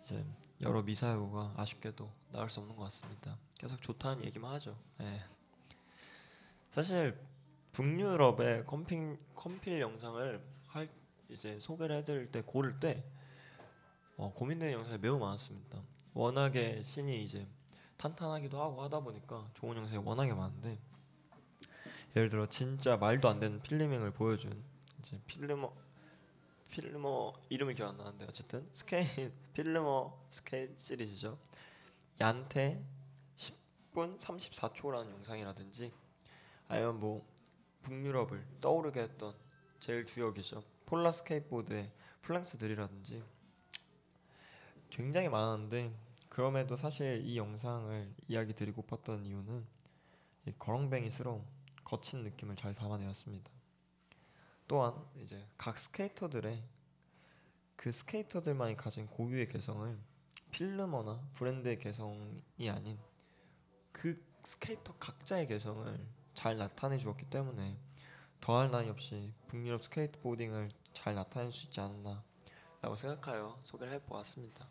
[0.00, 0.24] 이제
[0.62, 3.36] 여러 미사여가 아쉽게도 나올 수 없는 것 같습니다.
[3.58, 4.74] 계속 좋다는 얘기만 하죠.
[5.02, 5.22] 예.
[6.70, 7.20] 사실
[7.72, 10.88] 북유럽의 컴필 컴필 영상을 할
[11.28, 13.04] 이제 소개를 해드릴 때 고를 때
[14.16, 15.82] 어, 고민되는 영상이 매우 많았습니다.
[16.14, 17.46] 워낙에 씬이 이제
[17.98, 20.78] 탄탄하기도 하고 하다 보니까 좋은 영상이 워낙에 많은데
[22.16, 24.62] 예를 들어 진짜 말도 안 되는 필리밍을 보여준
[25.00, 25.72] 이제 필름어
[26.70, 31.38] 필름어 이름이 기억 안 나는데 어쨌든 스케일 필름어 스케일 시리즈죠.
[32.20, 32.84] 얀테
[33.36, 35.92] 10분 34초라는 영상이라든지
[36.68, 37.26] 아니면 뭐
[37.82, 39.34] 북유럽을 떠오르게 했던
[39.80, 40.62] 제일 주역이죠.
[40.86, 41.90] 폴라 스케이트보드의
[42.22, 43.22] 플랑스 들이라든지
[44.90, 45.92] 굉장히 많았는데
[46.28, 49.66] 그럼에도 사실 이 영상을 이야기 드리고팠던 이유는
[50.46, 51.44] 이 거렁뱅이스러운
[51.84, 53.50] 거친 느낌을 잘 담아내었습니다.
[54.66, 56.62] 또한 이제 각 스케이터들의
[57.76, 59.98] 그 스케이터들만이 가진 고유의 개성을
[60.50, 62.98] filmer나 브랜드의 개성이 아닌
[63.92, 67.76] 그 스케이터 각자의 개성을 잘 나타내 주었기 때문에
[68.40, 74.68] 더할 나위 없이 북유럽 스케이트보딩을 잘 나타낼 수 있지 않나라고 생각하여 소개를 해보았습니다.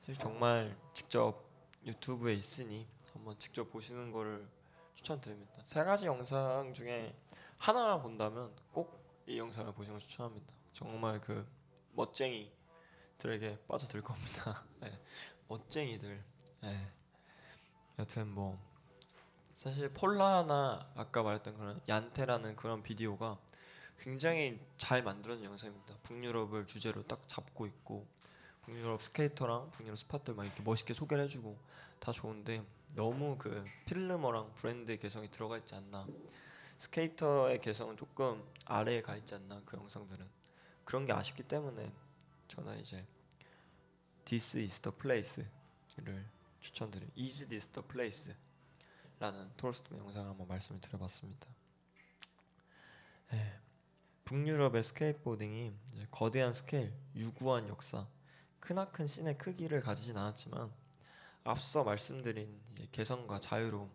[0.00, 1.44] 사실 정말 직접
[1.84, 4.48] 유튜브에 있으니 한번 직접 보시는 거를
[4.94, 5.52] 추천드립니다.
[5.64, 7.14] 세 가지 영상 중에
[7.58, 10.52] 하나만 본다면 꼭 이 영상을 보시는 걸 추천합니다.
[10.72, 11.46] 정말 그
[11.92, 14.64] 멋쟁이들에게 빠져들 겁니다.
[14.80, 15.00] 네.
[15.48, 16.24] 멋쟁이들.
[16.60, 16.92] 네.
[17.98, 18.58] 여튼 뭐
[19.54, 23.38] 사실 폴라나 아까 말했던 그런 얀테라는 그런 비디오가
[23.98, 25.94] 굉장히 잘 만들어진 영상입니다.
[26.02, 28.06] 북유럽을 주제로 딱 잡고 있고
[28.62, 31.56] 북유럽 스케이터랑 북유럽 스팟들 막 이렇게 멋있게 소개를 해주고
[32.00, 32.64] 다 좋은데
[32.94, 36.06] 너무 그 filmer랑 브랜드의 개성이 들어가 있지 않나
[36.78, 40.26] 스케이터의 개성은 조금 아래에 가 있지 않나 그 영상들은
[40.84, 41.92] 그런 게 아쉽기 때문에
[42.48, 43.06] 저는 이제
[44.24, 46.24] This is the place를
[46.60, 47.08] 추천드려요.
[47.18, 51.48] Is this the place라는 톨스토이 영상을 한번 말씀을 드려봤습니다.
[53.32, 53.58] 예,
[54.24, 55.72] 북유럽의 스케이트보딩이
[56.10, 58.06] 거대한 스케일, 유구한 역사,
[58.60, 60.70] 크나큰 씬의 크기를 가지진 않았지만
[61.44, 62.60] 앞서 말씀드린
[62.92, 63.90] 개성과 자유로움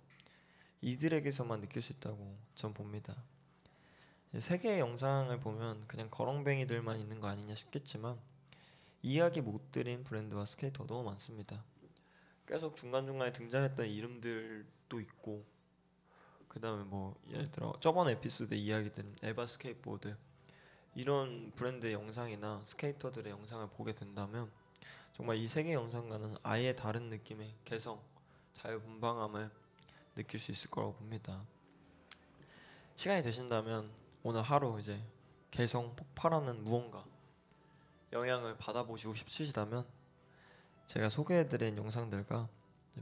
[0.82, 3.16] 이들에게서만 느낄 수 있다고 전 봅니다.
[4.38, 8.20] 세계의 영상을 보면 그냥 거렁뱅이들만 있는 거 아니냐 싶겠지만
[9.02, 11.64] 이야기 못 드린 브랜드와 스케이터 너무 많습니다.
[12.46, 15.46] 계속 중간중간에 등장했던 이름들도 있고
[16.48, 20.16] 그 다음에 뭐 예를 들어 저번 에피소드 이야기 드린 에바 스케이트보드
[20.96, 24.52] 이런 브랜드의 영상이나 스케이터들의 영상을 보게 된다면
[25.18, 28.00] 정말 이 세계 영상과는 아예 다른 느낌의 개성,
[28.54, 29.50] 자유분방함을
[30.14, 31.44] 느낄 수 있을 거라고 봅니다.
[32.96, 33.90] 시간이 되신다면
[34.22, 35.04] 오늘 하루 이제
[35.50, 37.04] 개성 폭발하는 무언가
[38.14, 39.88] 영향을 받아보시고 싶으시다면
[40.86, 42.48] 제가 소개해드린 영상들과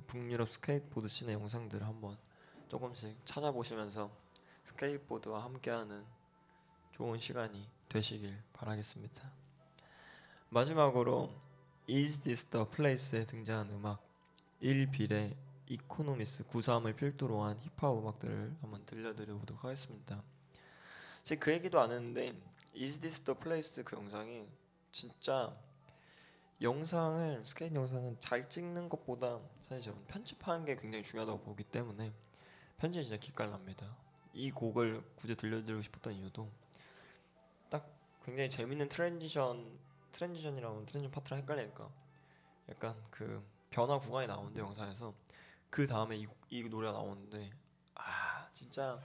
[0.08, 2.18] 북유럽 스케이트보드 씬의 영상들을 한번
[2.70, 4.10] 조금씩 찾아보시면서
[4.64, 6.06] 스케이트보드와 함께하는
[6.94, 9.22] 좋은 시간이 되시길 바라겠습니다.
[10.48, 11.44] 마지막으로
[11.88, 14.04] Is This The Place에 등장한 음악
[14.62, 15.36] 1빌의
[15.68, 20.24] 이코노미스 93을 필두로 한 힙합 음악들을 한번 들려드려 보도록 하겠습니다.
[21.24, 22.34] 제가 그 얘기도 안 했는데
[22.76, 24.48] Is This The Place 그 영상이
[24.92, 25.56] 진짜
[26.60, 32.12] 영상을 스케이트 영상은 잘 찍는 것보다 사실 저는 편집하는 게 굉장히 중요하다고 보기 때문에
[32.78, 33.96] 편집이 진짜 기깔납니다.
[34.34, 36.50] 이 곡을 굳이 들려드리고 싶었던 이유도
[37.70, 37.88] 딱
[38.24, 39.78] 굉장히 재밌는 transition
[40.16, 41.90] transition이라고 transition 파트랑 헷갈리니까
[42.70, 45.14] 약간 그 변화 구간이 나오는데 영상에서
[45.70, 47.52] 그 다음에 이, 이 노래가 나오는데
[47.96, 48.98] 아 진짜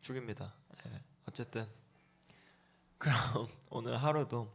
[0.00, 0.54] 죽입니다.
[0.86, 1.68] 예, 어쨌든
[2.96, 3.14] 그럼
[3.68, 4.50] 오늘 하루도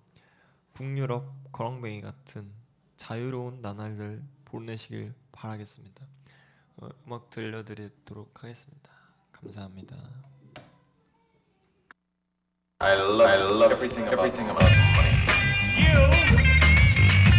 [0.74, 2.52] 북유럽 거렁뱅이 같은
[2.96, 6.06] 자유로운 나날들 보내시길 바라겠습니다.
[6.78, 8.92] 어, 음악 들려드리도록 하겠습니다.
[9.32, 9.96] 감사합니다.
[12.80, 15.33] I love, I love everything about money.
[15.76, 15.86] You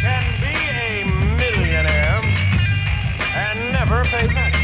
[0.01, 1.05] can be a
[1.37, 2.21] millionaire
[3.35, 4.64] and never pay back.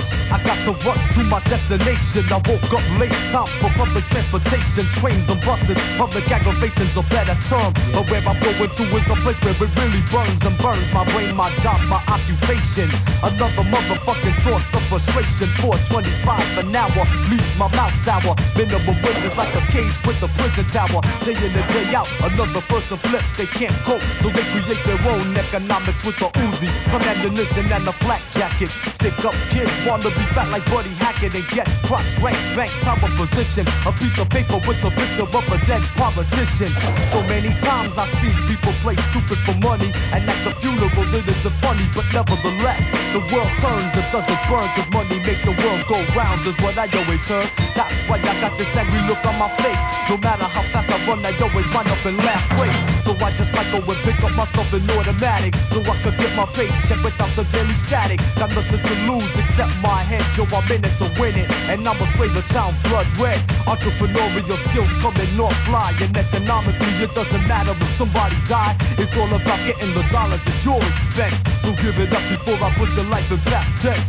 [0.00, 2.24] Rush, I got to rush to my destination.
[2.32, 5.76] I woke up late, time for public transportation, trains and buses.
[5.98, 9.72] Public aggravation's a better term, but where I'm going to is the place where it
[9.76, 12.88] really burns and burns my brain, my job, my occupation.
[13.20, 15.48] Another motherfucking source of frustration.
[15.60, 18.32] 425 an hour leaves my mouth sour.
[18.56, 21.00] Wage is like a cage with a prison tower.
[21.24, 23.36] Day in and day out, another person flips.
[23.36, 27.84] They can't cope, so they create their own economics with the Uzi, some ammunition and
[27.88, 28.70] a flak jacket.
[28.96, 33.10] Stick up kids wanna be fat like Buddy Hackett and get props, ranks, banks, power
[33.18, 33.66] position.
[33.82, 36.70] A piece of paper with a picture of a dead politician.
[37.10, 41.26] So many times I've seen people play stupid for money, and at the funeral it
[41.26, 45.82] isn't funny, but nevertheless, the world turns, and doesn't burn, cause money make the world
[45.90, 47.50] go round, is what I always heard.
[47.74, 49.82] That's why I got this angry look on my face.
[50.06, 52.99] No matter how fast I run, I always wind up in last place.
[53.10, 56.30] So I just might go and pick up myself in automatic, so I could get
[56.38, 58.22] my paycheck without the daily static.
[58.38, 61.50] Got nothing to lose except my head, yo, I'm in it to win it.
[61.66, 63.42] And I'ma spray the town blood red.
[63.66, 68.78] Entrepreneurial skills coming off fly, and economically it doesn't matter if somebody died.
[68.94, 71.42] It's all about getting the dollars at your expense.
[71.66, 74.06] So give it up before I put your life in past tense.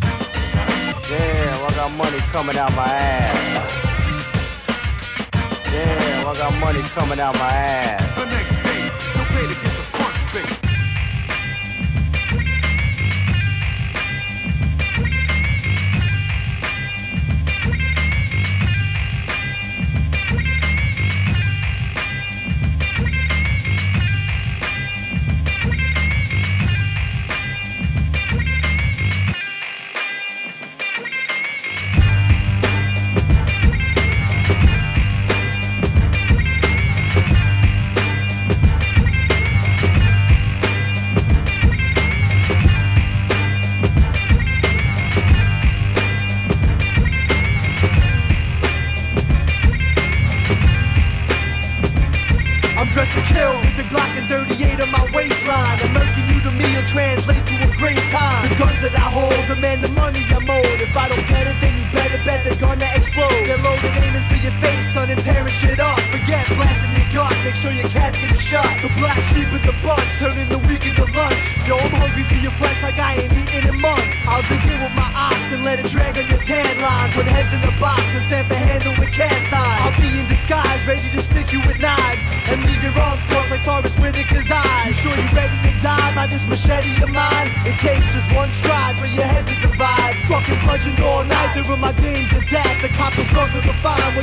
[1.10, 3.66] Damn, I got money coming out my ass.
[5.74, 8.61] Damn, I got money coming out my ass.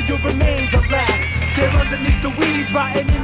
[0.08, 1.56] Your remains are left.
[1.56, 3.17] They're underneath the weeds, rotting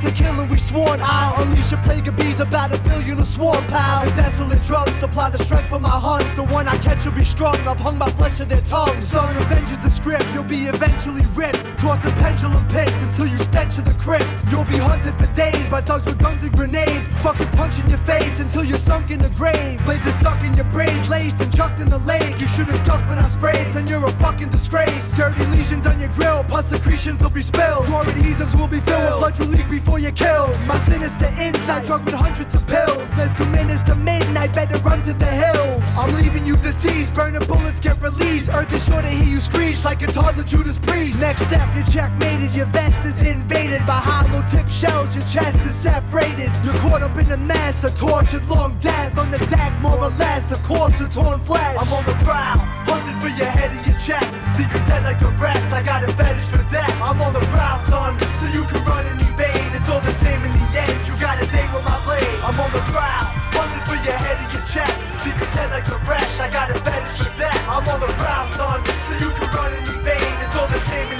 [0.00, 3.26] to kill and we sworn I'll unleash a plague of bees about a billion of
[3.26, 4.04] swarm pal.
[4.04, 6.24] The desolate drugs supply the strength for my hunt.
[6.36, 7.56] The one I catch will be strung.
[7.66, 9.00] I've hung my flesh to their tongue.
[9.00, 10.26] Son, revenge is the script.
[10.32, 11.62] You'll be eventually ripped.
[11.78, 14.24] Toss the pendulum pits until you stench in the crypt.
[14.50, 17.06] You'll be hunted for days by thugs with guns and grenades.
[17.18, 19.82] Fucking punch in your face until you're sunk in the grave.
[19.84, 22.40] Blades are stuck in your braids, laced and chucked in the lake.
[22.40, 23.86] You should have ducked when I sprayed, son.
[23.86, 25.16] You're a fucking disgrace.
[25.16, 27.88] Dirty lesions on your grill, pus secretions will be spilled.
[27.88, 29.20] Your adhesives will be filled.
[29.20, 30.54] with Blood will leak before you're killed.
[30.66, 33.08] My sinister inside drug with hundreds of pills.
[33.16, 35.82] There's two minutes to midnight, better run to the hills.
[35.98, 38.48] I'm leaving you deceased, burning bullets get released.
[38.50, 41.20] Earth is sure to hear you screech like guitars of Judas Priest.
[41.20, 45.74] Next step, you're checkmated, your vest is invaded by hollow tip shells, your chest is
[45.74, 46.52] separated.
[46.64, 50.12] You're caught up in a mess, a tortured long death on the deck, more or
[50.20, 51.76] less, a corpse of torn flesh.
[51.80, 54.36] I'm on the prowl, hunting for your head and your chest.
[54.58, 56.92] Leave you dead like the rest, I got a fetish for death.
[57.00, 59.72] I'm on the prowl, son, so you can run and evade.
[59.72, 62.38] It's all the same in the end, you got a day with my blade.
[62.44, 63.24] I'm on the prowl,
[63.56, 65.08] hunting for your head and your chest.
[65.24, 67.56] Leave you dead like the rest, I got a fetish for death.
[67.64, 70.36] I'm on the prowl, son, so you can run and evade.
[70.44, 71.17] It's all the same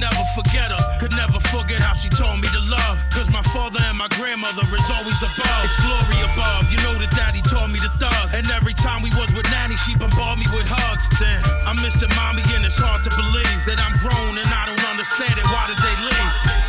[0.00, 0.82] never forget her.
[0.98, 2.98] Could never forget how she taught me to love.
[3.10, 5.60] Cause my father and my grandmother is always above.
[5.66, 6.70] It's glory above.
[6.70, 8.26] You know that daddy taught me to thug.
[8.32, 11.04] And every time we was with nanny, she bombarded me with hugs.
[11.18, 14.84] Damn, I'm missing mommy and it's hard to believe that I'm grown and I don't
[14.86, 15.46] understand it.
[15.50, 16.67] Why did they leave?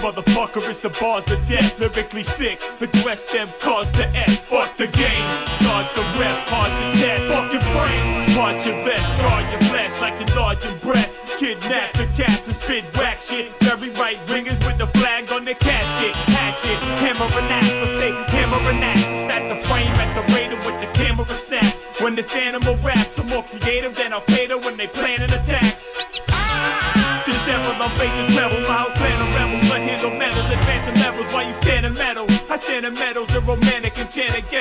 [0.00, 1.78] Motherfucker, it's the bars of death.
[1.78, 4.38] Lyrically sick, address them, cause the S.
[4.46, 5.26] Fuck the game,
[5.58, 6.99] charge the ref, hard to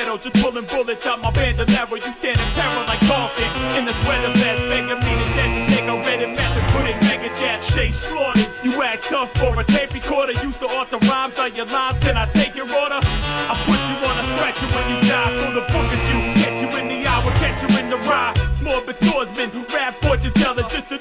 [0.10, 0.30] ghetto.
[0.30, 1.96] Just pulling bullets out my bandolero.
[1.96, 3.50] You stand in peril like Dalton.
[3.78, 6.38] In the sweater vest, begging me to death to take a red and
[6.72, 7.64] put in Megadeth.
[7.64, 10.34] Shay slaughters, you act tough for a tape recorder.
[10.44, 13.00] Used to author rhymes like your lines, can I take your order?
[13.04, 16.20] I put you on a stretcher when you die, throw the book at you.
[16.42, 18.38] Catch you in the hour, catch you in the ride.
[18.62, 20.99] Morbid swordsman, rap fortune teller, just an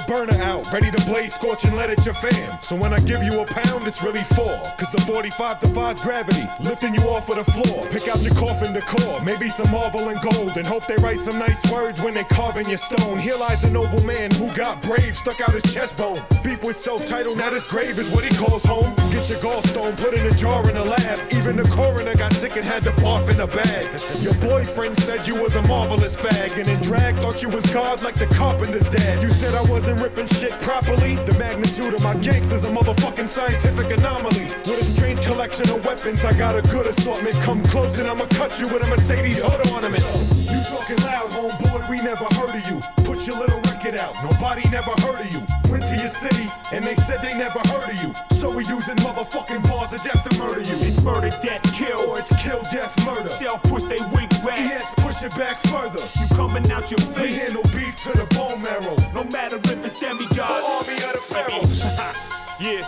[0.00, 2.58] the burner out, ready to blaze, scorch and let it your fam.
[2.62, 6.46] So when I give you a pound, it's really four, cause the 45 defies gravity,
[6.60, 7.86] lifting you off of the floor.
[7.90, 11.38] Pick out your coffin decor, maybe some marble and gold, and hope they write some
[11.38, 13.18] nice words when they carving your stone.
[13.18, 16.20] Here lies a noble man who got brave, stuck out his chest bone.
[16.42, 18.94] Beef with self-titled, now his grave is what he calls home.
[19.10, 21.32] Get your gallstone, put in a jar in a lab.
[21.32, 23.86] Even the coroner got sick and had to barf in a bag.
[24.22, 28.02] Your boyfriend said you was a marvelous fag, and in drag thought you was God
[28.02, 29.22] like the carpenter's dad.
[29.22, 31.16] You said I wasn't ripping shit properly.
[31.16, 34.44] The magnitude of my gangsters a motherfucking scientific anomaly.
[34.66, 37.34] With a strange collection of weapons, I got a good assortment.
[37.42, 40.04] Come close and I'ma cut you with a Mercedes hood ornament.
[40.50, 42.80] You talking loud, homeboy, we never heard of you.
[43.04, 45.40] Put your little record out, nobody never heard of you.
[45.70, 48.12] Went to your city, and they said they never heard of you.
[48.36, 50.76] So we using motherfucking bars of death to murder you.
[50.86, 52.00] It's murder, death, kill.
[52.10, 53.28] Or it's kill, death, murder.
[53.28, 54.58] Self push they weak back.
[54.58, 56.00] Yes, push it back further.
[56.20, 57.36] You coming out your face.
[57.36, 58.96] We handle beef to the bone marrow.
[59.14, 60.38] No matter if it's demigods.
[60.38, 61.80] The army of the pharaohs.
[62.60, 62.82] yeah,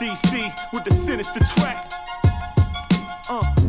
[0.00, 1.90] DC with the sinister track.
[3.28, 3.59] Uh.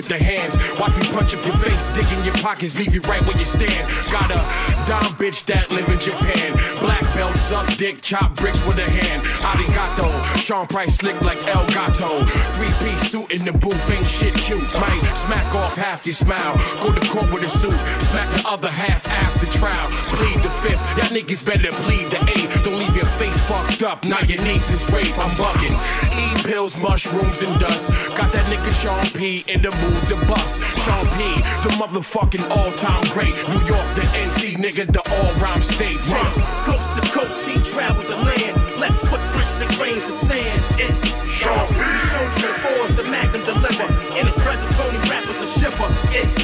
[0.00, 0.56] With the hands.
[0.80, 3.44] Watch me punch up your face, dig in your pockets, leave you right where you
[3.44, 3.84] stand.
[4.10, 4.40] Got a
[4.88, 6.56] dumb bitch that live in Japan.
[6.80, 9.22] Black belt, suck dick, chop bricks with a hand.
[9.44, 12.24] Arigato, Sean Price slick like El Gato.
[12.56, 14.72] Three piece suit in the booth, ain't shit cute.
[14.80, 16.56] Might smack off half your smile.
[16.80, 17.78] Go to court with a suit,
[18.08, 19.88] smack the other half after trial.
[20.16, 22.62] Plead the fifth, y'all niggas better plead the eighth.
[22.64, 22.89] Don't leave
[23.20, 25.76] face fucked up, now your niece is rape, I'm bugging.
[26.16, 27.90] E pills, mushrooms, and dust.
[28.16, 30.62] Got that nigga Sean P in the mood to bust.
[30.84, 33.36] Sean P, the motherfucking all time great.
[33.52, 36.00] New York, the NC, nigga, the all rhyme state.
[36.00, 36.32] From
[36.64, 38.56] coast to coast, he traveled the land.
[38.80, 40.64] Left footprints and grains of sand.
[40.80, 41.76] It's Sean P.
[41.76, 43.88] He showed you the fours, the magnum deliver.
[44.18, 45.88] In his presence, only rappers a shiver.
[46.08, 46.39] It's